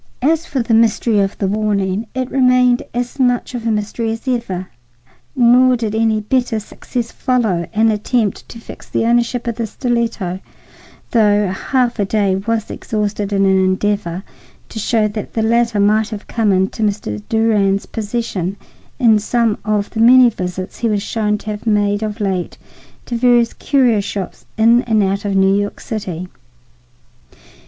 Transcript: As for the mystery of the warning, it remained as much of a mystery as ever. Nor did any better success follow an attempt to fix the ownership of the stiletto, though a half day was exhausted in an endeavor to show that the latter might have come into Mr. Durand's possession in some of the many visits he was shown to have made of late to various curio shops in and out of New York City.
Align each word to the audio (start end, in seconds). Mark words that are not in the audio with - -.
As 0.23 0.47
for 0.47 0.63
the 0.63 0.73
mystery 0.73 1.19
of 1.19 1.37
the 1.37 1.45
warning, 1.45 2.07
it 2.15 2.31
remained 2.31 2.81
as 2.91 3.19
much 3.19 3.53
of 3.53 3.67
a 3.67 3.71
mystery 3.71 4.09
as 4.11 4.27
ever. 4.27 4.67
Nor 5.35 5.75
did 5.75 5.93
any 5.93 6.21
better 6.21 6.59
success 6.59 7.11
follow 7.11 7.67
an 7.71 7.91
attempt 7.91 8.49
to 8.49 8.57
fix 8.59 8.89
the 8.89 9.05
ownership 9.05 9.45
of 9.45 9.57
the 9.57 9.67
stiletto, 9.67 10.39
though 11.11 11.43
a 11.43 11.51
half 11.51 11.97
day 12.07 12.35
was 12.35 12.71
exhausted 12.71 13.31
in 13.31 13.45
an 13.45 13.63
endeavor 13.63 14.23
to 14.69 14.79
show 14.79 15.07
that 15.07 15.33
the 15.35 15.43
latter 15.43 15.79
might 15.79 16.09
have 16.09 16.25
come 16.25 16.51
into 16.51 16.81
Mr. 16.81 17.21
Durand's 17.29 17.85
possession 17.85 18.57
in 18.97 19.19
some 19.19 19.59
of 19.63 19.91
the 19.91 19.99
many 19.99 20.31
visits 20.31 20.79
he 20.79 20.89
was 20.89 21.03
shown 21.03 21.37
to 21.37 21.51
have 21.51 21.67
made 21.67 22.01
of 22.01 22.19
late 22.19 22.57
to 23.05 23.15
various 23.15 23.53
curio 23.53 23.99
shops 23.99 24.45
in 24.57 24.81
and 24.85 25.03
out 25.03 25.25
of 25.25 25.35
New 25.35 25.53
York 25.55 25.79
City. 25.79 26.27